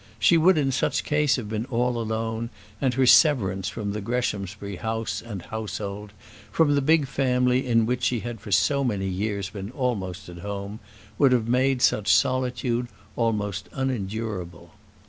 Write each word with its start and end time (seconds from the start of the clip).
She 0.17 0.35
would 0.35 0.57
in 0.57 0.71
such 0.71 1.03
case 1.03 1.35
have 1.35 1.47
been 1.47 1.65
all 1.65 2.01
alone, 2.01 2.49
and 2.81 2.91
her 2.95 3.05
severance 3.05 3.69
from 3.69 3.93
the 3.93 4.01
Greshamsbury 4.01 4.77
house 4.77 5.21
and 5.21 5.43
household, 5.43 6.11
from 6.51 6.73
the 6.73 6.81
big 6.81 7.05
family 7.07 7.67
in 7.67 7.85
which 7.85 8.01
she 8.01 8.21
had 8.21 8.41
for 8.41 8.51
so 8.51 8.83
many 8.83 9.05
years 9.07 9.51
been 9.51 9.69
almost 9.69 10.27
at 10.27 10.39
home, 10.39 10.79
would 11.19 11.31
have 11.33 11.47
made 11.47 11.83
such 11.83 12.11
solitude 12.11 12.87
almost 13.15 13.69
unendurable. 13.73 14.71